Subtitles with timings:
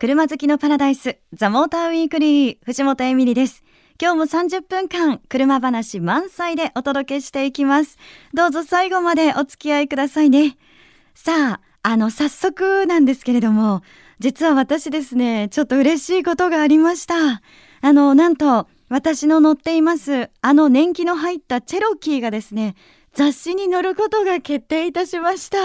[0.00, 3.64] 車好きのパラダイス、ザ・モーターウィークリー、藤本エミリです。
[4.00, 7.98] 今日も30分間、車話満載でお届けしていきます。
[8.32, 10.56] どうぞ最後までお付き合いくださいね。
[11.16, 13.82] さあ、あの、早速なんですけれども、
[14.20, 17.42] 実は私ですね、ちょっと嬉しいことがありました。
[17.80, 22.76] あの、なんと、私の乗っています、あの年季の入ったチェロキーがですね、
[23.18, 25.58] 雑誌に載ることが決定いたしました。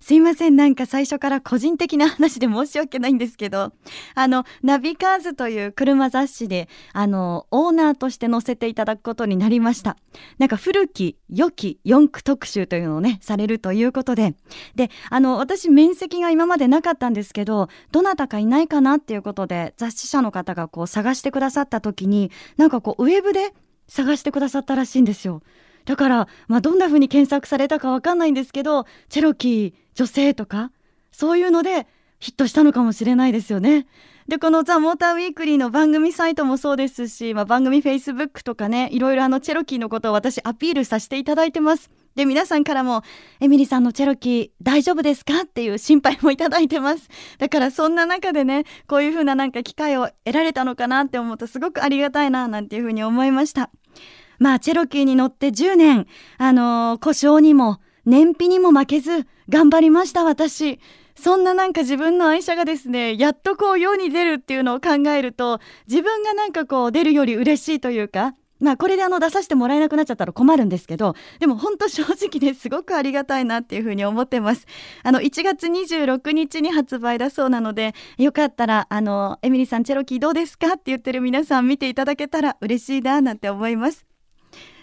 [0.00, 3.74] すいません、なんか最初から個人的な話で申し訳ないんですけど、
[4.14, 9.98] あの、ナビカーズという車雑誌で、あの、オーナーとして載せていただくことになりました。
[10.38, 14.34] なんか古き、良き四駆特集というのをね、されるということで、
[14.74, 23.52] で、あの、私面積が今までなかったんですけど、どなたかいないかなっていうことで、雑誌社の方がこう探してくださった時に、なんかこう、ウェブで
[23.86, 25.42] 探してくださったらしいんですよ。
[25.84, 30.72] だから、まあ、どんな風に検索されたかわかんないんですけど、チェロキー、女性とか、
[31.12, 31.86] そういうので
[32.18, 33.86] ヒットしたのかもしれないですよね。
[34.28, 41.90] で、このザ・モーターウィークリーの番組サイトもそうですし、まあ、番組フェイスブックとかね、いろいろあのチェロキーのことを私アピールさせていただいてます。
[42.14, 43.02] で、皆さんからも、
[43.40, 47.08] エミリさんのチェロキー大丈夫ですかっていう心配もいただいてます。
[47.38, 53.70] だからそんな中でね、こういう風ななんか機会を得られたのかなって思うとすごくありがたいな、なんていう風に思いました。
[54.40, 56.06] まあ、チェロキーに乗って10年、
[56.38, 60.80] あのー、故障にも、燃費にも負けず、頑張りました、私。
[61.14, 74.66] そんななんか自分の愛車がですね、やっとこう世に出るっていうのを考えると、自分がなんかこう出るより嬉しいというか、まあこれであの出させてもらえなくなっちゃったら困るんですけど、でも本当正直ですごくありがたいなっていうふうに思ってます。
[75.02, 80.74] あの1月26日に発売だそうなので、よかったらあのエミリーさんチェロキーどうですか？
[80.74, 84.09] って言ってる皆さん見ていただけたら嬉しいななんて思います。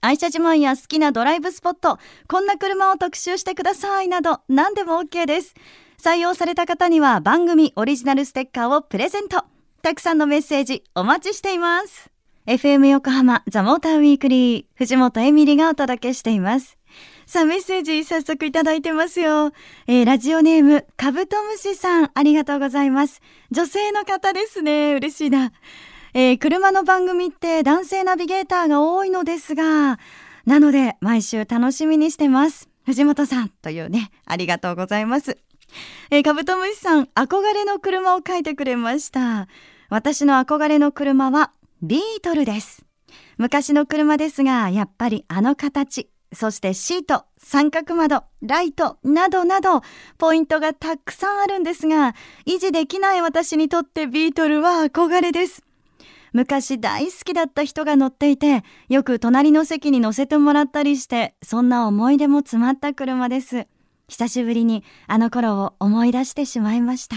[0.00, 5.56] 愛車自慢や好きなドライブスポット、こんな車を特集してくださいなど何でも OK です。
[6.00, 9.42] 採用された方には番組オリジナルステッカーをプレゼント。
[9.82, 12.12] たくさんのメッセージお待ちしています。
[12.46, 16.78] FM 横浜ザ・モーターウィークリー藤本エミリがお届けしています。
[17.26, 19.52] さあ、メッセージ早速いただいてますよ。
[19.86, 23.20] えー、ラジオネーム、カブトムシさん、ありがとうございます。
[23.50, 24.94] 女性の方ですね。
[24.94, 25.52] 嬉しいな。
[26.14, 29.98] えー、車の番組って男性ナビゲーターが多いのですが、
[30.46, 32.70] なので、毎週楽しみにしてます。
[32.86, 35.36] 藤本さん、というね、ありがとうございます。
[36.10, 39.46] えー、カブトムシさん、憧れの車を書いてくれました。
[39.90, 41.52] 私の憧れの車は、
[41.82, 42.84] ビートルです。
[43.38, 49.80] 昔の車ですが、やっぱりあの形、そしてシート、三角窓、ライトなどなど、
[50.18, 52.14] ポイントがたくさんあるんですが、
[52.46, 55.64] 維持できない私にとってビートルは憧れです。
[56.32, 63.66] 昔大好きだった人が乗っていて、よく隣の席に乗せてもらったりして、そんな思い出も詰まった車です。
[64.06, 67.16] 久しぶりにあの頃を思い出してしまいました。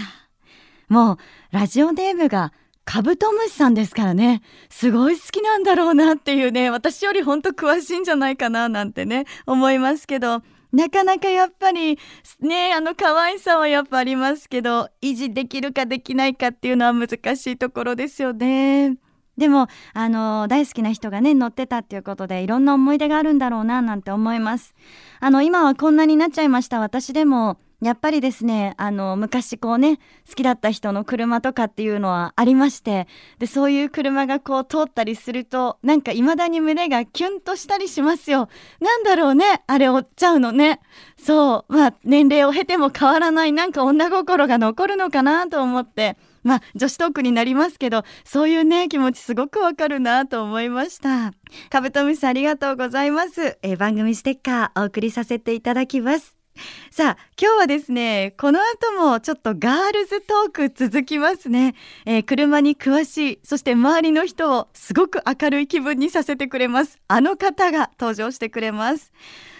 [0.88, 1.18] もう、
[1.50, 2.52] ラジオネームが
[2.84, 4.42] カブトムシさんですからね。
[4.68, 11.98] すごい好きなんだろうなっていうね、私よりほんと詳しいんじゃないかななんてね、思いますけど、なかなかやっぱり、
[12.40, 18.96] ね、あの可愛さはやっぱありますけど、維持できるかできないかっていうのは難しいところですよね。
[19.36, 24.74] でも、あの、大好きな人がね、乗ってたっていうことで、いろんな思い出があるんだろうな、なんて思います。
[25.20, 33.06] あの、今はこんなになっちゃいました私でも、やっぱりですね、あの、昔こうね、好きだった人の車とかっていうのはありまして、
[33.38, 38.48] で、そういう車がこう通ったりすると、なんか未だに胸がキュンとしたりしますよ。
[38.80, 40.80] なんだろうね、あれ追っちゃうのね。
[41.18, 51.34] そう、まあ、年齢を経ても変わらないなんか女心が残るのかなと思って、まあ、女子トークになりますけど、そういうね、気持ちすごくわかるなと思いました。
[51.68, 53.58] カブトムシありがとうございます。
[53.62, 56.33] え番組ステッカーお送りさせていただきます。
[56.90, 61.74] さあ、今日はですね、この後もちょっとガールズトーク続きますね。
[62.06, 66.98] えー、車に詳しい、そして周りの人をすごく明るい気分にさせてくれます。
[67.08, 69.12] あの方が登場してくれます。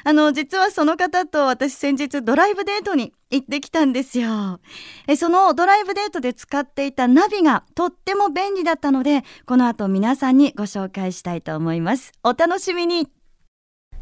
[0.05, 4.61] あの、実はその方と私先日ドライブデートに行ってきたんですよ。
[5.09, 12.13] えそのドライブデートで使っていたナビがとっても便利だったので、この後皆さんにご紹介したいと思います。
[12.23, 13.09] お楽しみに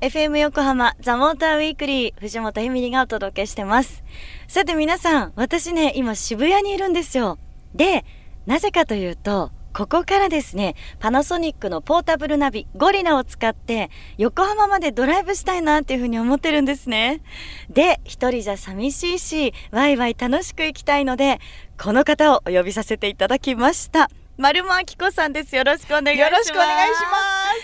[0.03, 4.03] FM 横浜ザ・モーターウィークリー藤本エミリがお届けしてます。
[4.49, 7.39] さて皆さん、私ね、今渋谷にいるんですよ。
[7.73, 8.05] で、
[8.45, 17.23] なぜかというと、ここからですね、パナソニックのポータブルナビゴリラを使って横浜までドライブしたいなっていうふうに思ってるんですね。
[17.71, 21.39] で、一人じゃ寂しいし、ワイワイ楽しく行きたいので、
[21.81, 24.11] この方をお呼びさせていただきました。
[24.37, 25.55] 丸間明子さんです。
[25.55, 26.33] よろしくお願いします。
[26.33, 27.19] よろしくお願いしま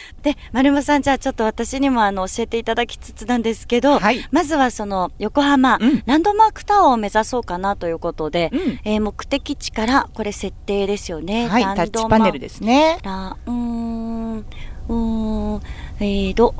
[0.04, 0.07] す。
[0.28, 11.48] で、丸間さん、じゃあちょっと私にもあの教えていただきつつなんですけど、はい、まずはその横浜、うん、ランドマークタワーを目指そうかなということで、うん、えー、目的地からこれ設定ですよね。
[11.48, 12.98] はい、タッチパネルですね。
[13.02, 14.44] ラうん、うん、
[16.00, 16.54] えーと、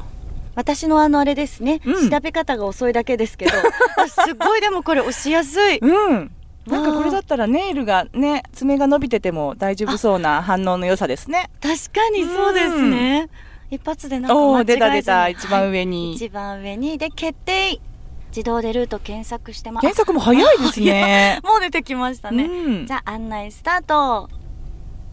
[0.54, 3.52] 私のあのあれですね、うん、調べ方が遅いだけですけど、
[4.08, 5.78] すごいでもこれ押しやすい。
[5.78, 6.30] うん。
[6.68, 13.30] なんかこれだったらネイルがね爪が伸びてても大丈夫そうな反応の良さですね確かにそうですね、うん、
[13.70, 15.28] 一発でなんか間違え出た出た。
[15.28, 16.98] 一番上に、はい、一番上に。
[16.98, 17.80] で決定。
[18.28, 19.82] 自動でルート検索してます。
[19.82, 21.40] 検索も早いですね。
[21.44, 24.28] もう出てきましたね、うん、じゃあ案内スタート。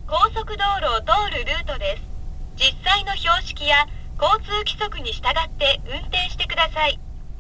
[0.08, 2.04] 高速道路を通るルートです。
[2.58, 3.88] 実際の標識や
[4.22, 7.00] 交通規則に従って運転してください。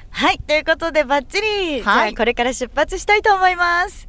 [0.10, 4.05] はい、ということでバッチリ、はい、じゃあこれから出発したいと思います。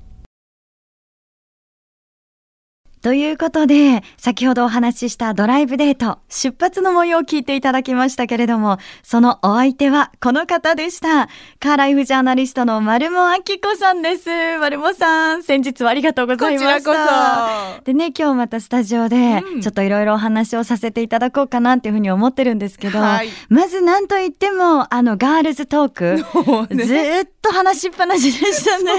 [3.06, 11.28] ということで、先ほどお話ししたドライブデート、出発の模様を聞いていただきましたけれども、そのお相手はこの方でした。
[11.60, 14.28] カーライフジャーナリストの丸茂明子さんです。
[14.58, 16.74] 丸茂さん、先日はありがとうございました。
[16.78, 17.84] こちらこそ。
[17.84, 28.94] でね、今日またスタジオで、ちょっといろいろお話をさせていただこうかなっていうふうに思ってるんですけど、はい、まず何と言っても、あの、ガールズトーク、ね、ずっと話しっぱなしでしたね。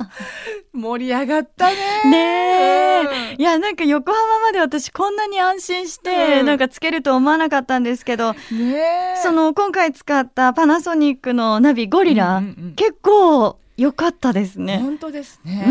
[0.72, 1.74] 盛り上がったね。
[2.06, 3.25] ねえ。
[3.38, 12.42] いや、なんか横浜まで私こんなに安心して、なんかつけると思わなかったんですけど、ねその今回使ったパナソニックのナビゴリラ、
[12.76, 14.78] 結構良かったですね。
[14.78, 15.64] 本当ですね。
[15.68, 15.70] う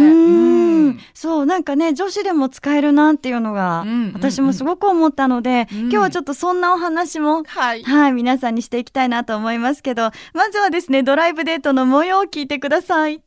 [0.89, 13.24] ん,、そう、なんかね、女子でも使えるなっていうのが、私もすごく思ったので、うん、今日はちょっとそんなお話も、はい、はい、皆さんにしていきたいなと思いますけど、まずはですね、ドライブデートの模様を聞いてください。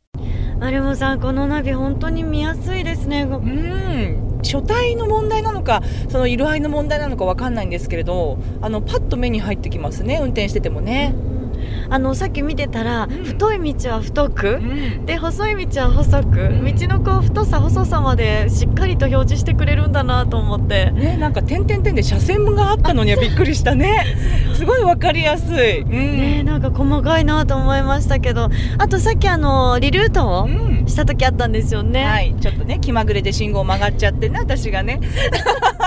[0.61, 3.23] あれもさんこのナビ本当に見やすいですね。
[3.23, 4.39] うん。
[4.41, 11.13] 書体の問題なのかその色合いの問題なのかわかんないんですけれどあのパッと目に入ってきますね運転しててもね。
[11.33, 11.39] うん
[11.89, 20.91] あのさっき見てたら、うん、太い道は太く、うん、で細い道は細く、うん、道のこう太さ細さまでしっかりと表示してくれるんだなと思って。
[20.91, 24.05] ねなんか点々点で車線があったのには びっくりしたね。
[24.53, 28.49] すごいわかりやすい、ねなんか細かいなと思いましたけど。
[28.77, 30.49] あとさっきあのリルートを
[30.85, 32.35] した時あったんですよね、はい。
[32.39, 34.99] ちょっとね気まぐれで信号曲がっちゃってね私がね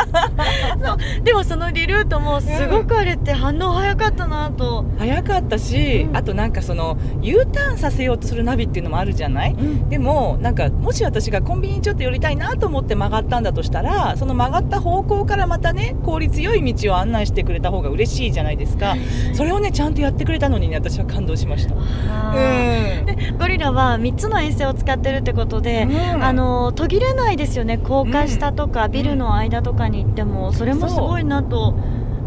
[1.25, 18.96] でもそのリルートもすごくあれって反応早かったなと、早かったし、うん、あとなんかその U ターンさせようとするナビっていうのもあるじゃない、うん、でもなんかもし私がコンビニにちょっと寄りたいなと思って曲がったんだとしたらその曲がった方向からまたね効率よい道を案内してくれた方が嬉しいじゃないですか。
[19.34, 27.78] それをねちゃんとやってくれたのにね私は感動しました、うん、でゴリラは3つの衛星を使ってるってことで、うん、あの途切れないですよね。
[27.78, 31.75] 高架下とかビルの間とかに行ってもそれもすごいなと。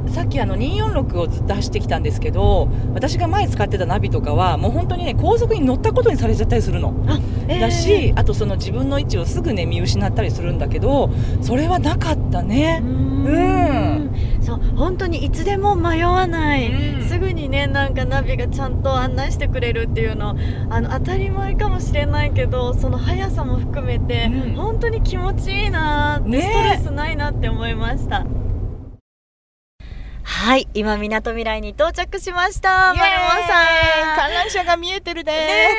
[0.08, 6.94] さっきあの246をずっと走ってきたんですけど私が前使ってたナビとかはもう本当にね高速に乗ったことにされちゃったりするの、
[7.48, 11.10] えー、だしあとその自分の位置をすぐね見失ったりするんだけど
[11.42, 12.82] それはなかったね。
[12.84, 13.85] うん
[14.45, 16.71] そう本当にいつでも迷わない、
[17.09, 20.36] すぐにねなんかナビがちゃんと案内してくれるっていうの
[20.69, 28.25] あの当たり前かもしれないけどその速さも含めて、うん、本当に気持ちいいな、ね、ストレスないなって思いました。
[30.28, 32.94] はい、今みなとみらいに到着しました。
[32.94, 33.64] マルモさ
[34.14, 34.16] ん。
[34.16, 35.69] 観覧車が見えてるね。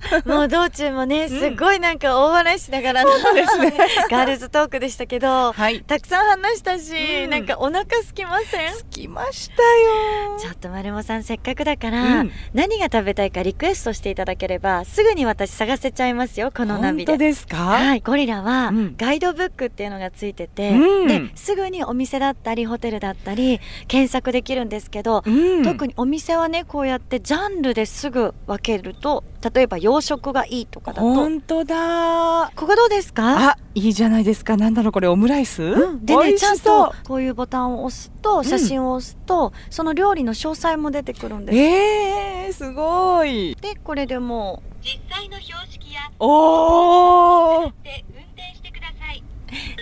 [0.26, 3.04] もう道中もね、すごいなんか大笑いしながら。
[4.10, 8.74] ガールズトークでしたけど、はい、たくさん話したし、うん、なんかお腹すきません？
[8.74, 10.38] すきましたよ。
[10.38, 16.52] ちょっとマルモさんせっかくだから、うん、何が食べたいかリクエストしていただければ、すぐに私探せちゃいますよ。
[16.56, 17.12] このナビで。
[17.12, 17.56] 本当ですか？
[17.56, 20.72] はい、ゴリラは、ガイドブックっていうのがついてて、
[21.06, 31.14] ですぐにお店だったりホテルだったりり検索できるんですけど、うん、特にお店はねこうやってジャンルですぐ分けると例えば洋食がいいとかだと。
[31.14, 32.52] 本当だ。
[32.54, 33.50] ここどうですか？
[33.50, 34.56] あいいじゃないですか。
[34.56, 41.58] なんだろうこれオムライス、うん、でねちゃんとこういうボタンを押すと写真を押すと、うん、その料理の詳細も出てくるんです。
[41.58, 43.56] えー、すごい。
[43.60, 44.72] でこれでもう。
[44.84, 47.72] 実際の標識やおお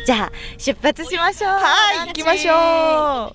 [0.04, 1.50] じゃあ出発しましょう。
[1.52, 3.32] はい行きましょう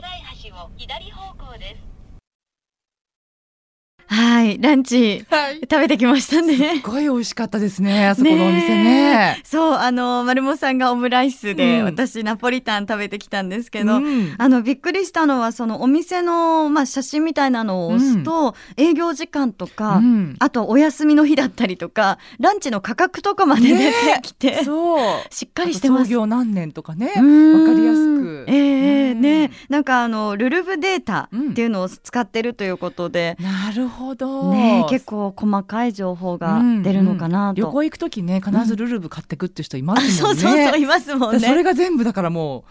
[4.08, 6.82] はい、ランチはい食べてきましたね。
[6.82, 9.42] すごい美味しかったですね、あそこのお店ね。
[9.44, 25.00] そう、あの、丸モさんがオムライスで、うん私ナポリタン食べてきたんですけど、うんあの、びっくりしたのは、そのお店の、まあ、写真みたいなのを押すと、営業時間とか、うんあとお休みの日だったりとか、ランチの価格とかまで出てきて、そう。
[25.32, 26.06] しっかりしてます。
[26.06, 27.24] 創業何年とかね、わかう
[27.74, 28.46] んりやすく。
[28.48, 28.54] え
[29.10, 33.95] えうんね、なんかあの、ルルブデータっていうのを使ってるということで、なるほど。
[34.52, 37.62] ね、結構細かい情報が出るのかなと。
[37.62, 40.42] 旅行行くときね、必ずルルブ買ってくっていう人いますもんね。
[40.42, 41.40] そうそうそう、いますもんね。
[41.40, 42.64] それが全部だからもう、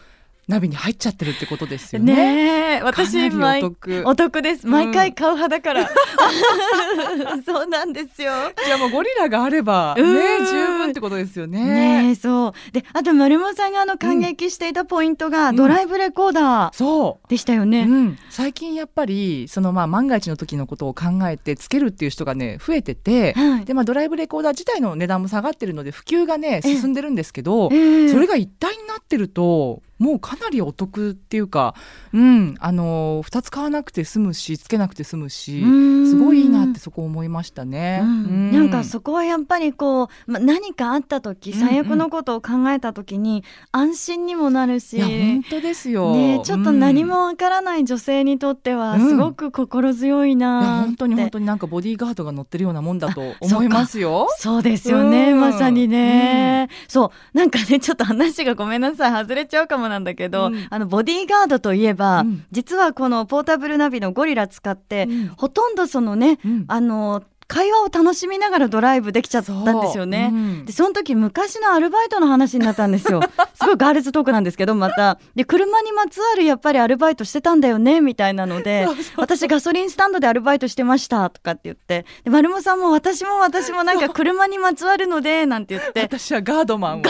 [0.48, 2.14] ナビに入っちゃってるってことですよね。
[2.14, 4.66] ねえ、私お得お得です。
[4.66, 5.90] うん毎回買う派だから。
[7.46, 8.32] そうなんですよ。
[8.64, 11.64] じゃあもうゴリラがあれば、ね、うん十分ってことですよね。
[11.64, 12.72] ねえ、そう。
[12.72, 17.28] で、あと丸山さんがあの感激していたポイントが、んドライブレコーダーそう。
[17.28, 17.82] でしたよね。
[17.82, 31.74] うん、最近やっぱりそのまあ万が一の時のことを考えてつけるっていう人がね増えてて、はいでまあ、ドライブレコーダー自体の値段も下がってるので普及がね進んでるんですけど、ええそれが一体になってるともうかなりお得っていうか、
[32.12, 36.06] うん、あの2つ買わなくて済むしつけなくて済むしうん。
[36.06, 38.00] すごいいいなってそこ思いましたね。
[38.02, 38.08] うん。
[38.08, 38.52] うん。
[38.52, 41.68] なんかそこはやっぱりこう、ま、何かあった時うんうん。
[41.68, 49.08] 最悪のことを考えた時に安心にもなるし、いや本当ですよ、ね、ちょっと何もわからない女性にとってはうん。
[49.08, 54.28] すごく心強いなって、本当に本当になんかボディーガードが乗ってるようなもんだと思いますよ。
[54.38, 55.40] そうですよね、うん。
[55.40, 57.36] まさにね、そう。
[57.36, 60.66] なんかねちょっと話がごめんなさい外れちゃうかもなんだけど、うん。
[60.68, 62.44] あのボディーガードといえば、うん。
[62.50, 65.28] 実はこのポータブルナビのゴリラ使って、うん。
[65.36, 66.64] ほとんどそのね、うん。
[66.68, 67.22] あの
[67.54, 70.26] 会話を楽しみながらドライブできちゃったんですよね。
[70.32, 70.38] そう。
[70.38, 70.64] うん。
[70.64, 73.20] でその時昔のアルバイトの話になったんですよ。
[73.54, 75.18] すごいガールズトークなんですけどまた。
[75.36, 86.00] で車にまつわるやっぱりアルバイトしてたんだよねみたいなので 私ガソリンスタンドでアルバイトしてましたとかって言ってで丸茂さんも私も私もなんか車にまつわるのでなんて言って。
[86.00, 87.02] 私はガードマンを。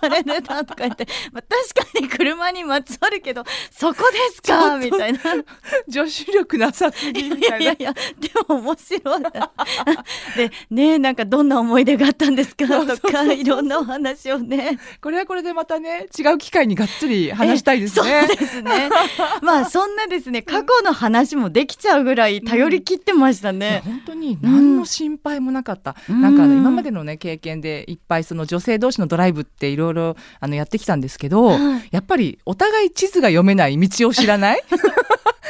[0.00, 1.42] それでだとか言って、まあ、
[1.74, 4.76] 確かに車にまつわるけどそこですか？
[4.76, 5.18] みたいな。
[5.88, 7.56] 女子力なさすぎみたいな。
[7.58, 9.22] いやいやいやでも面白い
[10.36, 14.78] でねなんかどんな思い出があったんですかとかいろんなお話をね。
[15.00, 18.24] これはこれでまたね違う機会にがっつり話したいですね。
[18.24, 18.90] えそうですね。
[19.42, 26.20] まあそんなですね過去の話もできちゃうぐらい頼り切ってましたいやね、本当に何の心配もなかった、うん。
[26.20, 31.88] なんか今までのね経験でいっぱいその女性同士のドライブっていろいろあのやってきたんですけど、はい。
[31.90, 34.62] やっぱりお互い地図が読めない道を知らない？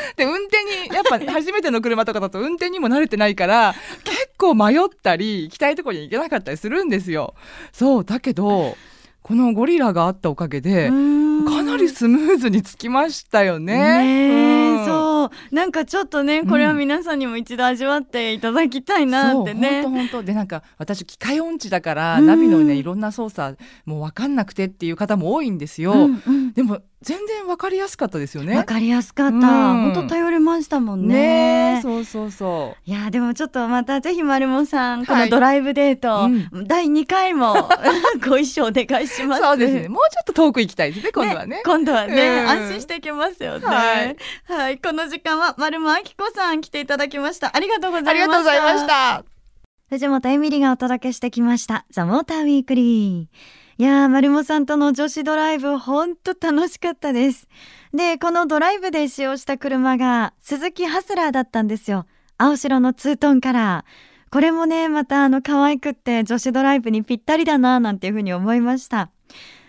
[0.16, 7.34] で運転にやっぱ初めての車とかだと運転にも慣れてないから結構迷ったり行きたいところに行けなかったりするんですよ。
[7.72, 8.76] そうだけど
[9.22, 11.22] このゴリラがあったおかげでうん。
[11.44, 13.76] かなりスムーズにつきましたよね。
[13.76, 14.86] ねえうん。
[14.86, 15.54] そう。
[15.54, 20.22] なんかちょっとねこれは皆さんにも一度味わっていただきたいなってね、そう本当本当。
[20.24, 22.26] でなんか私機械音痴だから、うん。
[22.26, 25.92] ナビのねいろんな操作もう分かんなくてっていう方も多いんですよ。
[25.92, 28.54] うんうんでも全然分かりやすかったですよね。
[28.56, 29.40] わかりやすかった、うん
[29.92, 37.54] 本当頼れましたもんねねえそうそうそいやでもちょっとまたぜひ丸もさんこはいのドライブデート、う第2回も
[38.28, 39.26] ご一緒お願いしう。
[39.26, 39.42] ます。
[39.42, 39.88] そうですね。
[39.88, 41.62] もうちょっと遠く行きたいですね今度はね。
[41.64, 43.66] 今度はね、うん安心していけますよね。
[43.66, 43.72] は
[44.54, 44.78] はいい。
[44.78, 47.56] この時間は丸間明子さん来ていただきました。
[47.56, 48.12] ありがとうございました。
[48.12, 48.86] ありがとうございまし。
[48.86, 49.24] た。
[49.90, 51.84] 藤本エミリがお届けしてきました。
[51.90, 53.61] ザ・モーターウィークリー。
[53.78, 57.48] いやー、丸もさんとの女子ドライブ、ほんと楽しかったです。
[57.94, 62.06] で、このドライブで使用した車が、鈴木ハスラーだったんですよ。
[62.36, 64.30] 青白のツートンカラー。
[64.30, 69.10] これもね、またあの、可愛くって女子ドライブにぴったりだな、なんていうふうに思いました。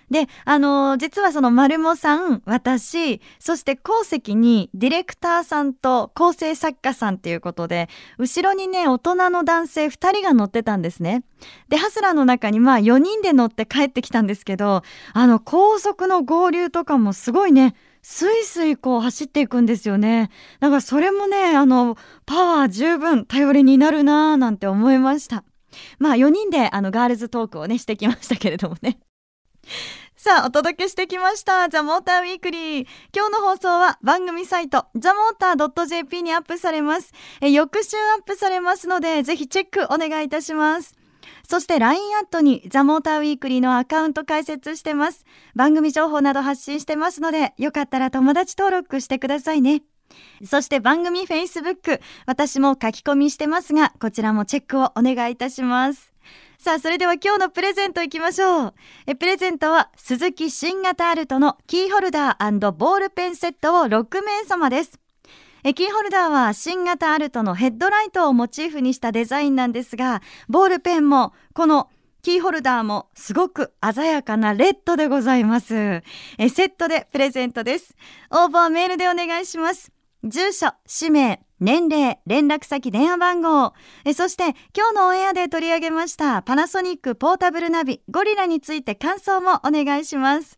[0.09, 11.23] で、あのー実はその丸もさん、私、そして後席にディレクターさんと構成作家さんっていうことで、後ろにね、大人の男性2人が乗ってたんですね。
[11.69, 14.83] で、ハスラーの中にまあ4人で乗って帰ってきたんですけど、
[15.13, 20.29] あの高速の合流とかもすごいね、スイスイこう走っていくんですよね。
[20.59, 25.43] だからそれもね、あの、パワー十分頼りになるなぁなんて思いました。
[25.99, 28.99] まあ4人であのガールズトークをね、してきましたけれどもね。
[30.15, 31.67] さあ、お届けしてきました。
[31.67, 32.87] ザ・モーターウィークリー。
[33.13, 37.11] 今日の放送は番組サイト、ザ・モーター .jp にアップされます。
[37.41, 40.95] え翌週アップされますので、ぜひチェックお願いいたします。
[41.47, 45.25] そして LINE アットにザ・モーターウィークリーのアカウント開設してます。
[45.55, 49.83] 番組情報など発信してますので、よかったら友達登録してくださいね。
[50.45, 56.13] そして番組 Facebook、私も書き込みしてますが、こちらもチェックをお願いいたします。
[56.63, 58.73] さあ、それでは今日のプレゼントいきましょう。
[59.05, 64.97] えプレゼントは、鈴木新型アルトのキーホルダーボールペンセットを6名様です。
[65.65, 71.89] えキーホルダーは新型アルトのヘッドライトをモチーフにしたデザインなんですが、ボールペンもこの
[72.21, 75.75] キーホルダーもすごく鮮やかなレッドでございます。
[76.37, 77.93] えセットでプレゼントです。
[78.31, 79.92] 応募はメールでお願いします。
[80.23, 83.73] 住所、氏名、年齢、連絡先、電話番号。
[84.05, 90.57] えそして今日のオンエアで取り上げましたパナソニックポータブルナビゴリラについて感想もお願いします。